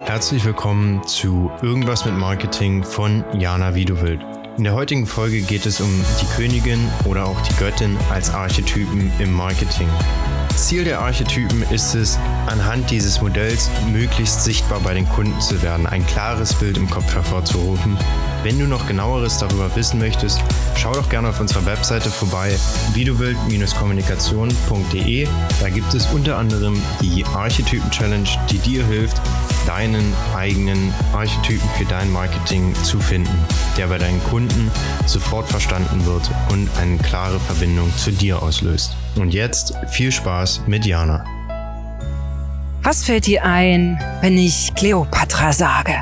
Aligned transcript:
Herzlich 0.00 0.44
willkommen 0.44 1.04
zu 1.06 1.50
Irgendwas 1.60 2.04
mit 2.04 2.14
Marketing 2.14 2.84
von 2.84 3.24
Jana 3.36 3.74
Wiedewild. 3.74 4.24
In 4.56 4.62
der 4.62 4.74
heutigen 4.74 5.06
Folge 5.06 5.42
geht 5.42 5.66
es 5.66 5.80
um 5.80 6.04
die 6.20 6.26
Königin 6.36 6.88
oder 7.04 7.26
auch 7.26 7.40
die 7.42 7.54
Göttin 7.56 7.98
als 8.08 8.30
Archetypen 8.30 9.10
im 9.18 9.32
Marketing. 9.32 9.88
Ziel 10.66 10.84
der 10.84 11.00
Archetypen 11.00 11.62
ist 11.70 11.94
es, 11.94 12.18
anhand 12.46 12.90
dieses 12.90 13.20
Modells 13.20 13.70
möglichst 13.90 14.44
sichtbar 14.44 14.80
bei 14.80 14.92
den 14.92 15.08
Kunden 15.08 15.40
zu 15.40 15.62
werden, 15.62 15.86
ein 15.86 16.04
klares 16.06 16.52
Bild 16.54 16.76
im 16.76 16.90
Kopf 16.90 17.14
hervorzurufen. 17.14 17.96
Wenn 18.42 18.58
du 18.58 18.66
noch 18.66 18.86
genaueres 18.86 19.38
darüber 19.38 19.74
wissen 19.76 19.98
möchtest, 19.98 20.42
schau 20.76 20.92
doch 20.92 21.08
gerne 21.08 21.28
auf 21.28 21.40
unserer 21.40 21.64
Webseite 21.64 22.10
vorbei, 22.10 22.54
videowild-kommunikation.de. 22.92 25.28
Da 25.60 25.70
gibt 25.70 25.94
es 25.94 26.04
unter 26.06 26.36
anderem 26.36 26.82
die 27.00 27.24
Archetypen-Challenge, 27.24 28.28
die 28.50 28.58
dir 28.58 28.84
hilft, 28.86 29.22
deinen 29.66 30.12
eigenen 30.34 30.92
Archetypen 31.12 31.68
für 31.76 31.84
dein 31.84 32.10
Marketing 32.10 32.74
zu 32.84 32.98
finden, 33.00 33.46
der 33.76 33.86
bei 33.86 33.98
deinen 33.98 34.22
Kunden 34.24 34.70
sofort 35.06 35.48
verstanden 35.48 36.06
wird 36.06 36.30
und 36.50 36.68
eine 36.78 36.96
klare 36.98 37.38
Verbindung 37.40 37.94
zu 37.96 38.12
dir 38.12 38.42
auslöst. 38.42 38.96
Und 39.16 39.34
jetzt 39.34 39.74
viel 39.88 40.12
Spaß 40.12 40.62
mit 40.66 40.86
Jana. 40.86 41.24
Was 42.82 43.04
fällt 43.04 43.26
dir 43.26 43.44
ein, 43.44 43.98
wenn 44.20 44.38
ich 44.38 44.74
Cleopatra 44.74 45.52
sage? 45.52 46.00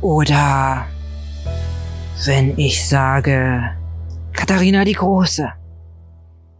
Oder 0.00 0.86
wenn 2.24 2.58
ich 2.58 2.86
sage 2.88 3.76
Katharina 4.32 4.84
die 4.84 4.92
Große, 4.92 5.52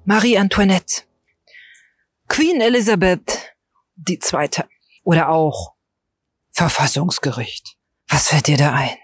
Marie 0.05 0.37
Antoinette, 0.37 1.03
Queen 2.29 2.61
Elizabeth 2.61 3.55
die 3.95 4.19
Zweite 4.19 4.67
oder 5.05 5.29
auch 5.29 5.75
Verfassungsgericht. 6.51 7.77
Was 8.09 8.29
fällt 8.29 8.47
dir 8.47 8.57
da 8.57 8.73
ein? 8.73 8.97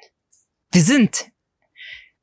Wir 0.73 0.83
sind 0.83 1.31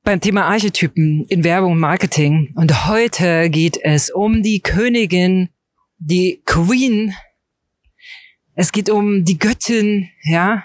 beim 0.06 0.22
Thema 0.22 0.46
Archetypen 0.46 1.26
in 1.30 1.44
Werbung 1.44 1.72
und 1.74 1.80
Marketing 1.80 2.54
und 2.56 2.86
heute 2.86 3.50
geht 3.50 3.76
es 3.82 4.12
um 4.12 4.44
die 4.44 4.60
Königin, 4.60 5.50
die 5.98 6.44
Queen. 6.46 7.16
Es 8.54 8.72
geht 8.72 8.92
um 8.92 9.26
die 9.26 9.40
Göttin, 9.40 10.12
ja. 10.22 10.64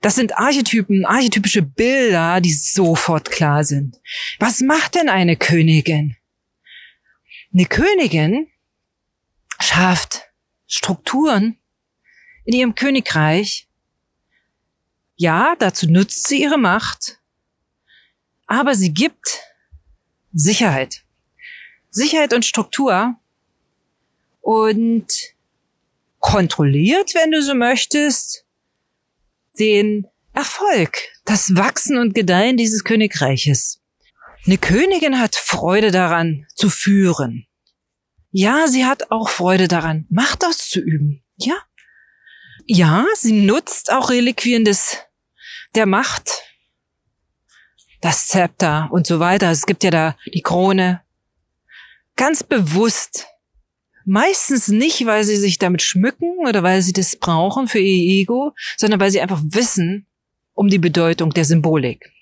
Das 0.00 0.14
sind 0.14 0.38
Archetypen, 0.38 1.04
archetypische 1.04 1.62
Bilder, 1.62 2.40
die 2.40 2.52
sofort 2.52 3.32
klar 3.32 3.64
sind. 3.64 4.00
Was 4.38 4.60
macht 4.60 4.94
denn 4.94 5.08
eine 5.08 5.34
Königin? 5.36 6.16
Eine 7.52 7.66
Königin 7.66 8.46
schafft 9.58 10.30
Strukturen 10.68 11.56
in 12.44 12.54
ihrem 12.54 12.74
Königreich. 12.76 13.66
Ja, 15.16 15.56
dazu 15.58 15.90
nutzt 15.90 16.28
sie 16.28 16.40
ihre 16.42 16.58
Macht, 16.58 17.18
aber 18.46 18.74
sie 18.74 18.92
gibt 18.92 19.40
Sicherheit. 20.32 21.04
Sicherheit 21.90 22.32
und 22.32 22.44
Struktur 22.44 23.16
und 24.40 25.06
kontrolliert, 26.18 27.14
wenn 27.14 27.30
du 27.30 27.42
so 27.42 27.54
möchtest, 27.54 28.44
den 29.58 30.06
Erfolg, 30.32 30.98
das 31.24 31.54
Wachsen 31.54 31.98
und 31.98 32.14
Gedeihen 32.14 32.56
dieses 32.56 32.82
Königreiches. 32.82 33.80
Eine 34.46 34.58
Königin 34.58 35.20
hat 35.20 35.36
Freude 35.36 35.90
daran 35.90 36.46
zu 36.54 36.68
führen. 36.68 37.46
Ja, 38.30 38.66
sie 38.66 38.84
hat 38.84 39.10
auch 39.10 39.28
Freude 39.28 39.68
daran, 39.68 40.06
Macht 40.10 40.44
auszuüben. 40.44 41.22
Ja, 41.36 41.56
ja, 42.66 43.06
sie 43.14 43.32
nutzt 43.32 43.92
auch 43.92 44.10
Reliquien 44.10 44.64
des, 44.64 44.96
der 45.74 45.86
Macht, 45.86 46.30
das 48.04 48.26
Zepter 48.26 48.88
und 48.92 49.06
so 49.06 49.18
weiter. 49.18 49.50
Es 49.50 49.64
gibt 49.64 49.82
ja 49.82 49.90
da 49.90 50.16
die 50.32 50.42
Krone. 50.42 51.00
Ganz 52.16 52.42
bewusst. 52.42 53.26
Meistens 54.04 54.68
nicht, 54.68 55.06
weil 55.06 55.24
sie 55.24 55.36
sich 55.36 55.58
damit 55.58 55.80
schmücken 55.80 56.46
oder 56.46 56.62
weil 56.62 56.82
sie 56.82 56.92
das 56.92 57.16
brauchen 57.16 57.66
für 57.66 57.78
ihr 57.78 58.20
Ego, 58.20 58.52
sondern 58.76 59.00
weil 59.00 59.10
sie 59.10 59.22
einfach 59.22 59.40
wissen 59.42 60.06
um 60.52 60.68
die 60.68 60.78
Bedeutung 60.78 61.32
der 61.32 61.46
Symbolik. 61.46 62.12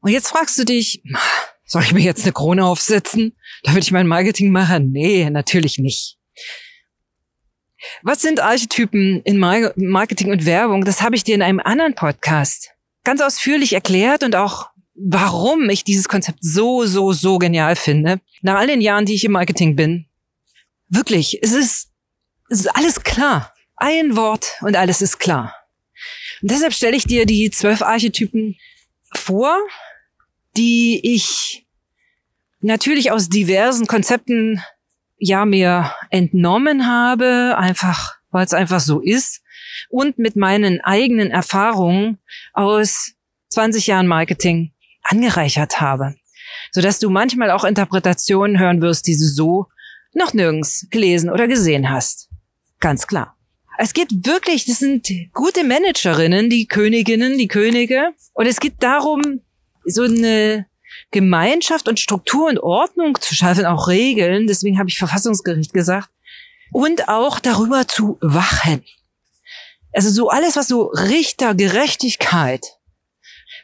Und 0.00 0.10
jetzt 0.10 0.26
fragst 0.28 0.58
du 0.58 0.64
dich, 0.64 1.04
soll 1.64 1.82
ich 1.82 1.92
mir 1.92 2.02
jetzt 2.02 2.24
eine 2.24 2.32
Krone 2.32 2.64
aufsetzen, 2.64 3.36
damit 3.62 3.84
ich 3.84 3.92
mein 3.92 4.08
Marketing 4.08 4.50
mache? 4.50 4.80
Nee, 4.80 5.30
natürlich 5.30 5.78
nicht. 5.78 6.18
Was 8.02 8.22
sind 8.22 8.40
Archetypen 8.40 9.22
in 9.22 9.38
Marketing 9.38 10.32
und 10.32 10.44
Werbung? 10.46 10.84
Das 10.84 11.00
habe 11.00 11.14
ich 11.14 11.22
dir 11.22 11.36
in 11.36 11.42
einem 11.42 11.60
anderen 11.60 11.94
Podcast 11.94 12.72
ganz 13.04 13.20
ausführlich 13.20 13.72
erklärt 13.72 14.24
und 14.24 14.34
auch 14.34 14.70
warum 14.96 15.68
ich 15.70 15.84
dieses 15.84 16.08
Konzept 16.08 16.38
so, 16.42 16.86
so, 16.86 17.12
so 17.12 17.38
genial 17.38 17.76
finde. 17.76 18.20
Nach 18.42 18.56
all 18.56 18.66
den 18.66 18.80
Jahren, 18.80 19.06
die 19.06 19.14
ich 19.14 19.24
im 19.24 19.32
Marketing 19.32 19.76
bin. 19.76 20.06
Wirklich, 20.88 21.38
es 21.42 21.52
ist, 21.52 21.90
es 22.48 22.60
ist 22.60 22.76
alles 22.76 23.02
klar. 23.02 23.52
Ein 23.76 24.16
Wort 24.16 24.54
und 24.62 24.76
alles 24.76 25.02
ist 25.02 25.18
klar. 25.18 25.54
Und 26.40 26.50
deshalb 26.50 26.72
stelle 26.72 26.96
ich 26.96 27.04
dir 27.04 27.26
die 27.26 27.50
zwölf 27.50 27.82
Archetypen 27.82 28.56
vor, 29.12 29.58
die 30.56 31.00
ich 31.02 31.66
natürlich 32.60 33.10
aus 33.10 33.28
diversen 33.28 33.86
Konzepten 33.86 34.62
ja 35.18 35.44
mir 35.44 35.92
entnommen 36.10 36.86
habe, 36.86 37.56
einfach 37.58 38.16
weil 38.30 38.44
es 38.44 38.52
einfach 38.52 38.80
so 38.80 39.00
ist 39.00 39.42
und 39.88 40.18
mit 40.18 40.36
meinen 40.36 40.80
eigenen 40.82 41.30
Erfahrungen 41.30 42.18
aus 42.52 43.12
20 43.48 43.86
Jahren 43.86 44.06
Marketing 44.06 44.72
angereichert 45.08 45.80
habe, 45.80 46.14
so 46.72 46.80
dass 46.80 46.98
du 46.98 47.10
manchmal 47.10 47.50
auch 47.50 47.64
Interpretationen 47.64 48.58
hören 48.58 48.80
wirst, 48.80 49.06
die 49.06 49.16
du 49.16 49.24
so 49.24 49.66
noch 50.14 50.32
nirgends 50.32 50.86
gelesen 50.90 51.30
oder 51.30 51.46
gesehen 51.46 51.90
hast. 51.90 52.28
Ganz 52.80 53.06
klar. 53.06 53.36
Es 53.78 53.92
geht 53.92 54.26
wirklich, 54.26 54.64
das 54.64 54.78
sind 54.78 55.08
gute 55.34 55.62
Managerinnen, 55.62 56.48
die 56.48 56.66
Königinnen, 56.66 57.36
die 57.36 57.48
Könige. 57.48 58.12
Und 58.32 58.46
es 58.46 58.58
geht 58.58 58.82
darum, 58.82 59.42
so 59.84 60.04
eine 60.04 60.66
Gemeinschaft 61.10 61.88
und 61.88 62.00
Struktur 62.00 62.48
und 62.48 62.58
Ordnung 62.58 63.20
zu 63.20 63.34
schaffen, 63.34 63.66
auch 63.66 63.88
Regeln, 63.88 64.46
deswegen 64.46 64.78
habe 64.78 64.88
ich 64.88 64.98
Verfassungsgericht 64.98 65.72
gesagt, 65.72 66.08
und 66.72 67.08
auch 67.08 67.38
darüber 67.38 67.86
zu 67.86 68.18
wachen. 68.20 68.84
Also 69.92 70.10
so 70.10 70.28
alles, 70.28 70.56
was 70.56 70.68
so 70.68 70.86
Richter, 70.86 71.54
Gerechtigkeit, 71.54 72.76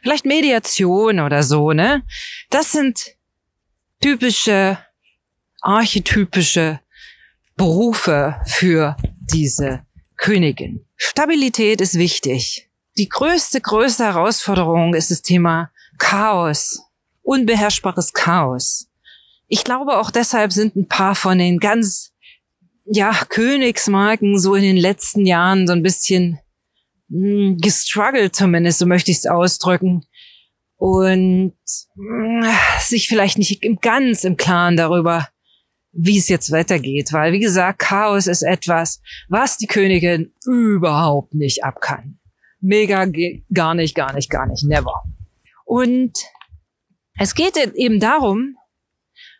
vielleicht 0.03 0.25
Mediation 0.25 1.19
oder 1.19 1.41
so, 1.41 1.71
ne? 1.71 2.03
Das 2.51 2.71
sind 2.71 3.15
typische, 4.01 4.77
archetypische 5.61 6.79
Berufe 7.55 8.39
für 8.45 8.95
diese 9.19 9.85
Königin. 10.17 10.85
Stabilität 10.95 11.81
ist 11.81 11.95
wichtig. 11.95 12.69
Die 12.97 13.09
größte, 13.09 13.61
größte 13.61 14.03
Herausforderung 14.03 14.93
ist 14.93 15.09
das 15.09 15.23
Thema 15.23 15.71
Chaos 15.97 16.79
unbeherrschbares 17.23 18.13
Chaos. 18.13 18.89
Ich 19.47 19.63
glaube 19.63 19.97
auch 19.97 20.11
deshalb 20.11 20.53
sind 20.53 20.75
ein 20.75 20.87
paar 20.87 21.15
von 21.15 21.37
den 21.37 21.59
ganz, 21.59 22.11
ja, 22.85 23.13
Königsmarken 23.29 24.37
so 24.37 24.55
in 24.55 24.63
den 24.63 24.77
letzten 24.77 25.25
Jahren 25.25 25.67
so 25.67 25.73
ein 25.73 25.83
bisschen 25.83 26.39
mh, 27.13 27.49
hm, 27.49 27.57
gestruggelt 27.57 28.35
zumindest, 28.35 28.79
so 28.79 28.85
möchte 28.85 29.11
ich 29.11 29.17
es 29.17 29.25
ausdrücken. 29.25 30.05
Und 30.75 31.53
hm, 31.95 32.45
sich 32.81 33.07
vielleicht 33.07 33.37
nicht 33.37 33.61
ganz 33.81 34.23
im 34.23 34.35
Klaren 34.35 34.75
darüber, 34.75 35.29
wie 35.93 36.17
es 36.17 36.27
jetzt 36.27 36.51
weitergeht. 36.51 37.13
Weil, 37.13 37.31
wie 37.31 37.39
gesagt, 37.39 37.79
Chaos 37.79 38.27
ist 38.27 38.41
etwas, 38.41 39.01
was 39.29 39.57
die 39.57 39.67
Königin 39.67 40.33
überhaupt 40.45 41.35
nicht 41.35 41.63
abkann. 41.63 42.19
Mega, 42.59 43.05
gar 43.53 43.75
nicht, 43.75 43.95
gar 43.95 44.13
nicht, 44.13 44.29
gar 44.29 44.47
nicht, 44.47 44.63
never. 44.63 45.03
Und 45.65 46.17
es 47.17 47.35
geht 47.35 47.57
eben 47.57 47.99
darum, 47.99 48.57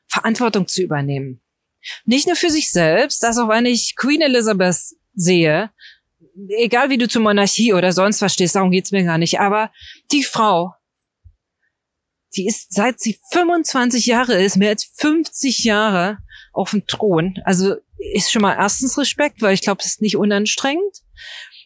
Verantwortung 0.07 0.67
zu 0.67 0.81
übernehmen. 0.83 1.41
Nicht 2.05 2.27
nur 2.27 2.35
für 2.35 2.49
sich 2.49 2.71
selbst, 2.71 3.25
also 3.25 3.47
wenn 3.49 3.65
ich 3.65 3.95
Queen 3.95 4.21
Elizabeth 4.21 4.77
sehe, 5.15 5.71
egal 6.49 6.89
wie 6.89 6.97
du 6.97 7.07
zur 7.07 7.21
Monarchie 7.21 7.73
oder 7.73 7.91
sonst 7.91 8.21
was 8.21 8.33
stehst, 8.33 8.55
darum 8.55 8.71
geht's 8.71 8.91
mir 8.91 9.03
gar 9.03 9.17
nicht, 9.17 9.39
aber 9.39 9.71
die 10.11 10.23
Frau, 10.23 10.73
die 12.35 12.47
ist 12.47 12.73
seit 12.73 12.99
sie 12.99 13.19
25 13.31 14.05
Jahre 14.05 14.41
ist, 14.41 14.57
mehr 14.57 14.69
als 14.69 14.85
50 14.95 15.63
Jahre 15.63 16.17
auf 16.51 16.71
dem 16.71 16.85
Thron. 16.87 17.35
Also 17.45 17.75
ist 18.13 18.31
schon 18.31 18.41
mal 18.41 18.55
erstens 18.55 18.97
Respekt, 18.97 19.41
weil 19.41 19.53
ich 19.53 19.61
glaube, 19.61 19.81
das 19.81 19.93
ist 19.93 20.01
nicht 20.01 20.17
unanstrengend. 20.17 21.03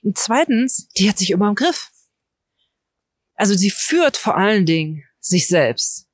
Und 0.04 0.18
zweitens, 0.18 0.88
die 0.98 1.10
hat 1.10 1.18
sich 1.18 1.32
immer 1.32 1.50
im 1.50 1.56
Griff. 1.56 1.92
Also 3.36 3.54
sie 3.56 3.70
führt 3.70 4.18
vor 4.18 4.38
allen 4.38 4.66
Dingen 4.66 5.04
sich 5.20 5.48
selbst. 5.48 6.08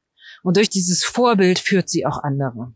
Und 0.44 0.58
durch 0.58 0.70
dieses 0.70 1.04
Vorbild 1.04 1.60
führt 1.60 1.90
sie 1.90 2.06
auch 2.06 2.24
andere. 2.24 2.74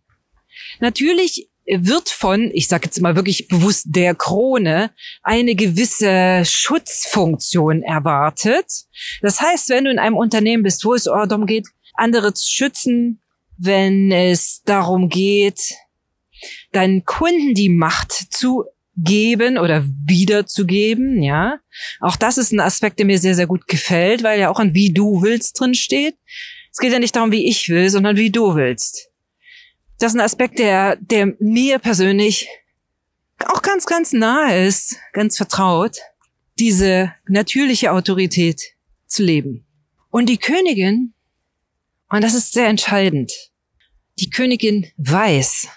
Natürlich 0.80 1.50
wird 1.68 2.10
von, 2.10 2.50
ich 2.54 2.68
sage 2.68 2.86
jetzt 2.86 3.02
mal 3.02 3.16
wirklich 3.16 3.48
bewusst 3.48 3.88
der 3.90 4.16
Krone, 4.16 4.92
eine 5.22 5.54
gewisse 5.56 6.44
Schutzfunktion 6.46 7.84
erwartet. 7.84 8.86
Das 9.22 9.42
heißt, 9.42 9.70
wenn 9.70 9.84
du 9.84 9.92
in 9.92 10.00
einem 10.00 10.16
Unternehmen 10.16 10.64
bist, 10.64 10.86
wo 10.86 10.94
es 10.94 11.04
darum 11.04 11.46
geht, 11.46 11.68
andere 11.94 12.34
zu 12.34 12.50
schützen, 12.50 13.22
wenn 13.58 14.12
es 14.12 14.62
darum 14.64 15.10
geht, 15.10 15.74
deinen 16.72 17.04
Kunden 17.06 17.54
die 17.54 17.70
Macht 17.70 18.12
zu 18.12 18.66
geben 18.96 19.58
oder 19.58 19.86
wiederzugeben, 19.86 21.22
ja. 21.22 21.60
Auch 22.00 22.16
das 22.16 22.38
ist 22.38 22.52
ein 22.52 22.60
Aspekt, 22.60 23.00
der 23.00 23.06
mir 23.06 23.20
sehr, 23.20 23.36
sehr 23.36 23.48
gut 23.48 23.68
gefällt, 23.68 24.24
weil 24.24 24.40
ja 24.40 24.50
auch 24.50 24.60
an 24.60 24.74
wie 24.74 24.94
du 24.94 25.22
willst 25.22 25.60
drin 25.60 25.74
steht. 25.74 26.16
Es 26.72 26.80
geht 26.80 26.94
ja 26.94 27.00
nicht 27.00 27.16
darum, 27.16 27.32
wie 27.32 27.48
ich 27.48 27.70
will, 27.70 27.90
sondern 27.90 28.18
wie 28.18 28.32
du 28.32 28.56
willst. 28.56 29.07
Das 30.00 30.12
ist 30.12 30.16
ein 30.16 30.26
Aspekt, 30.26 30.60
der, 30.60 30.96
der 30.98 31.36
mir 31.40 31.80
persönlich 31.80 32.48
auch 33.46 33.62
ganz, 33.62 33.86
ganz 33.86 34.14
nahe 34.14 34.68
ist, 34.68 34.98
ganz 35.14 35.38
vertraut, 35.38 35.98
diese 36.60 37.14
natürliche 37.28 37.92
Autorität 37.92 38.62
zu 39.08 39.24
leben. 39.24 39.66
Und 40.10 40.28
die 40.28 40.38
Königin, 40.38 41.14
und 42.10 42.24
das 42.24 42.34
ist 42.34 42.54
sehr 42.54 42.68
entscheidend, 42.68 43.32
die 44.20 44.30
Königin 44.30 44.92
weiß, 44.98 45.68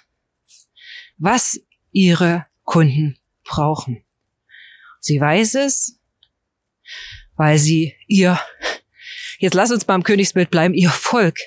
was 1.18 1.60
ihre 1.92 2.46
Kunden 2.64 3.18
brauchen. 3.44 4.04
Sie 5.00 5.20
weiß 5.20 5.54
es, 5.56 5.98
weil 7.36 7.58
sie 7.58 7.94
ihr, 8.06 8.38
jetzt 9.38 9.54
lass 9.54 9.70
uns 9.70 9.84
beim 9.84 10.02
Königsbild 10.02 10.50
bleiben, 10.50 10.74
ihr 10.74 10.90
Volk 10.90 11.38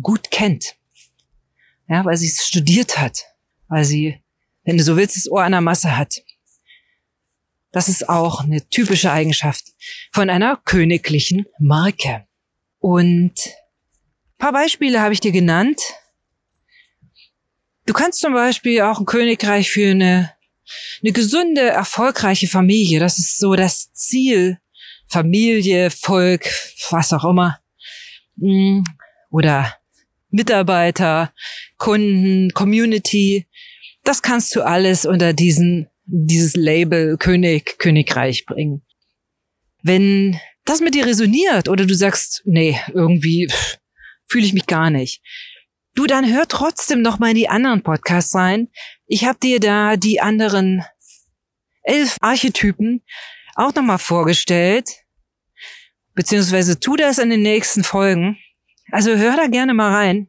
gut 0.00 0.30
kennt. 0.30 0.76
Ja, 1.92 2.04
weil 2.04 2.16
sie 2.16 2.28
es 2.28 2.46
studiert 2.46 2.98
hat, 2.98 3.24
weil 3.68 3.84
sie, 3.84 4.22
wenn 4.64 4.78
du 4.78 4.82
so 4.82 4.96
willst, 4.96 5.16
das 5.16 5.30
Ohr 5.30 5.44
an 5.44 5.52
der 5.52 5.60
Masse 5.60 5.96
hat. 5.96 6.22
Das 7.70 7.88
ist 7.88 8.08
auch 8.08 8.40
eine 8.40 8.66
typische 8.68 9.12
Eigenschaft 9.12 9.64
von 10.12 10.30
einer 10.30 10.56
königlichen 10.56 11.46
Marke. 11.58 12.26
Und 12.78 13.34
paar 14.38 14.52
Beispiele 14.52 15.00
habe 15.00 15.14
ich 15.14 15.20
dir 15.20 15.32
genannt, 15.32 15.80
Du 17.84 17.92
kannst 17.92 18.20
zum 18.20 18.32
Beispiel 18.32 18.80
auch 18.82 19.00
ein 19.00 19.06
Königreich 19.06 19.70
für 19.70 19.90
eine, 19.90 20.32
eine 21.02 21.12
gesunde, 21.12 21.62
erfolgreiche 21.62 22.46
Familie. 22.46 23.00
Das 23.00 23.18
ist 23.18 23.38
so 23.38 23.54
das 23.56 23.92
Ziel. 23.92 24.58
Familie, 25.08 25.90
Volk, 25.90 26.48
was 26.90 27.12
auch 27.12 27.24
immer. 27.24 27.58
Hm, 28.38 28.84
oder 29.30 29.76
Mitarbeiter, 30.32 31.32
Kunden, 31.78 32.50
Community. 32.52 33.46
Das 34.02 34.22
kannst 34.22 34.54
du 34.56 34.62
alles 34.62 35.06
unter 35.06 35.32
diesen, 35.32 35.88
dieses 36.06 36.56
Label 36.56 37.16
König, 37.16 37.78
Königreich 37.78 38.44
bringen. 38.46 38.82
Wenn 39.82 40.40
das 40.64 40.80
mit 40.80 40.94
dir 40.94 41.06
resoniert 41.06 41.68
oder 41.68 41.86
du 41.86 41.94
sagst, 41.94 42.42
nee, 42.44 42.78
irgendwie 42.92 43.48
fühle 44.26 44.46
ich 44.46 44.52
mich 44.52 44.66
gar 44.66 44.90
nicht, 44.90 45.22
Du, 45.94 46.06
dann 46.06 46.32
hör 46.32 46.48
trotzdem 46.48 47.02
noch 47.02 47.18
mal 47.18 47.30
in 47.30 47.36
die 47.36 47.48
anderen 47.48 47.82
Podcasts 47.82 48.34
rein. 48.34 48.68
Ich 49.06 49.26
habe 49.26 49.38
dir 49.38 49.60
da 49.60 49.96
die 49.96 50.20
anderen 50.20 50.84
elf 51.82 52.16
Archetypen 52.20 53.02
auch 53.54 53.74
noch 53.74 53.82
mal 53.82 53.98
vorgestellt. 53.98 54.88
Beziehungsweise 56.14 56.80
tu 56.80 56.96
das 56.96 57.18
in 57.18 57.28
den 57.28 57.42
nächsten 57.42 57.84
Folgen. 57.84 58.38
Also 58.92 59.16
hör 59.16 59.38
da 59.38 59.46
gerne 59.46 59.72
mal 59.72 59.94
rein. 59.94 60.28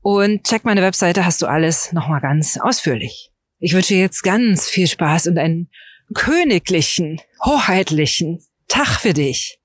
Und 0.00 0.44
check 0.44 0.64
meine 0.64 0.80
Webseite, 0.80 1.26
hast 1.26 1.42
du 1.42 1.46
alles 1.46 1.92
noch 1.92 2.08
mal 2.08 2.20
ganz 2.20 2.58
ausführlich. 2.58 3.30
Ich 3.58 3.74
wünsche 3.74 3.94
jetzt 3.94 4.22
ganz 4.22 4.66
viel 4.66 4.86
Spaß 4.86 5.26
und 5.26 5.36
einen 5.36 5.68
königlichen, 6.14 7.20
hoheitlichen 7.44 8.42
Tag 8.68 8.88
für 8.88 9.12
dich. 9.12 9.58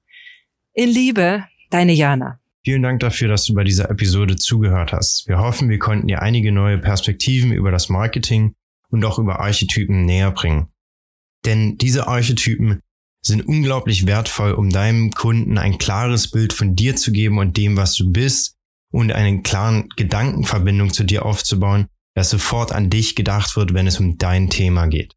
In 0.73 0.89
Liebe, 0.89 1.45
deine 1.69 1.93
Jana. 1.93 2.39
Vielen 2.65 2.83
Dank 2.83 2.99
dafür, 2.99 3.29
dass 3.29 3.45
du 3.45 3.53
bei 3.53 3.63
dieser 3.63 3.89
Episode 3.89 4.35
zugehört 4.35 4.91
hast. 4.91 5.25
Wir 5.27 5.39
hoffen, 5.39 5.69
wir 5.69 5.79
konnten 5.79 6.07
dir 6.07 6.21
einige 6.21 6.51
neue 6.51 6.77
Perspektiven 6.77 7.53
über 7.53 7.71
das 7.71 7.87
Marketing 7.87 8.53
und 8.89 9.05
auch 9.05 9.17
über 9.17 9.39
Archetypen 9.39 10.03
näher 10.03 10.31
bringen. 10.31 10.67
Denn 11.45 11.77
diese 11.77 12.07
Archetypen 12.07 12.81
sind 13.21 13.47
unglaublich 13.47 14.07
wertvoll, 14.07 14.53
um 14.53 14.69
deinem 14.69 15.11
Kunden 15.11 15.57
ein 15.57 15.77
klares 15.77 16.31
Bild 16.31 16.53
von 16.53 16.75
dir 16.75 16.95
zu 16.95 17.11
geben 17.11 17.37
und 17.37 17.57
dem, 17.57 17.75
was 17.75 17.95
du 17.95 18.11
bist 18.11 18.55
und 18.91 19.11
eine 19.11 19.41
klaren 19.41 19.89
Gedankenverbindung 19.95 20.93
zu 20.93 21.03
dir 21.03 21.25
aufzubauen, 21.25 21.87
dass 22.15 22.29
sofort 22.29 22.71
an 22.71 22.89
dich 22.89 23.15
gedacht 23.15 23.55
wird, 23.55 23.73
wenn 23.73 23.87
es 23.87 23.99
um 23.99 24.17
dein 24.17 24.49
Thema 24.49 24.87
geht. 24.87 25.13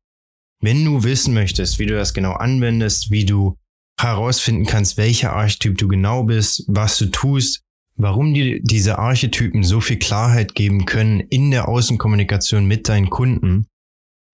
Wenn 0.60 0.84
du 0.84 1.02
wissen 1.02 1.34
möchtest, 1.34 1.78
wie 1.78 1.86
du 1.86 1.94
das 1.94 2.14
genau 2.14 2.32
anwendest, 2.32 3.10
wie 3.10 3.24
du 3.24 3.56
herausfinden 3.98 4.66
kannst, 4.66 4.96
welcher 4.96 5.32
Archetyp 5.32 5.78
du 5.78 5.88
genau 5.88 6.24
bist, 6.24 6.64
was 6.68 6.98
du 6.98 7.06
tust, 7.06 7.62
warum 7.96 8.34
dir 8.34 8.60
diese 8.62 8.98
Archetypen 8.98 9.64
so 9.64 9.80
viel 9.80 9.98
Klarheit 9.98 10.54
geben 10.54 10.84
können 10.84 11.20
in 11.20 11.50
der 11.50 11.68
Außenkommunikation 11.68 12.66
mit 12.66 12.88
deinen 12.88 13.10
Kunden, 13.10 13.66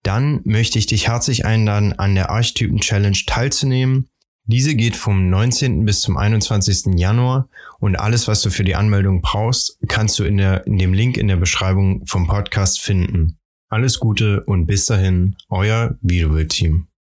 dann 0.03 0.41
möchte 0.43 0.79
ich 0.79 0.85
dich 0.85 1.07
herzlich 1.07 1.45
einladen, 1.45 1.93
an 1.93 2.15
der 2.15 2.29
Archetypen 2.29 2.79
Challenge 2.79 3.17
teilzunehmen. 3.25 4.09
Diese 4.45 4.75
geht 4.75 4.95
vom 4.95 5.29
19. 5.29 5.85
bis 5.85 6.01
zum 6.01 6.17
21. 6.17 6.97
Januar 6.97 7.49
und 7.79 7.95
alles, 7.97 8.27
was 8.27 8.41
du 8.41 8.49
für 8.49 8.63
die 8.63 8.75
Anmeldung 8.75 9.21
brauchst, 9.21 9.77
kannst 9.87 10.17
du 10.17 10.23
in, 10.23 10.37
der, 10.37 10.65
in 10.65 10.77
dem 10.77 10.93
Link 10.93 11.17
in 11.17 11.27
der 11.27 11.35
Beschreibung 11.35 12.05
vom 12.07 12.27
Podcast 12.27 12.81
finden. 12.81 13.37
Alles 13.69 13.99
Gute 13.99 14.43
und 14.45 14.65
bis 14.65 14.85
dahin, 14.85 15.35
euer 15.49 15.95
Videobild-Team. 16.01 16.88